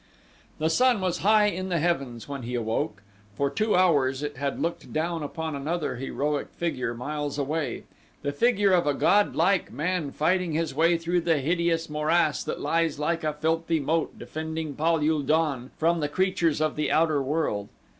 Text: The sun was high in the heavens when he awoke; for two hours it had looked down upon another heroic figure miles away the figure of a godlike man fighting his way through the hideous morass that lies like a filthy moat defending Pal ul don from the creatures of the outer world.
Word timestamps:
The 0.57 0.71
sun 0.71 0.99
was 0.99 1.19
high 1.19 1.45
in 1.45 1.69
the 1.69 1.77
heavens 1.77 2.27
when 2.27 2.41
he 2.41 2.55
awoke; 2.55 3.03
for 3.35 3.51
two 3.51 3.75
hours 3.75 4.23
it 4.23 4.35
had 4.37 4.59
looked 4.59 4.91
down 4.91 5.21
upon 5.21 5.55
another 5.55 5.97
heroic 5.97 6.47
figure 6.49 6.95
miles 6.95 7.37
away 7.37 7.83
the 8.23 8.31
figure 8.31 8.71
of 8.73 8.87
a 8.87 8.95
godlike 8.95 9.71
man 9.71 10.09
fighting 10.09 10.53
his 10.53 10.73
way 10.73 10.97
through 10.97 11.21
the 11.21 11.37
hideous 11.37 11.87
morass 11.87 12.43
that 12.45 12.59
lies 12.59 12.97
like 12.97 13.23
a 13.23 13.33
filthy 13.33 13.79
moat 13.79 14.17
defending 14.17 14.73
Pal 14.73 15.07
ul 15.07 15.19
don 15.21 15.69
from 15.77 15.99
the 15.99 16.09
creatures 16.09 16.61
of 16.61 16.75
the 16.75 16.89
outer 16.91 17.21
world. 17.21 17.69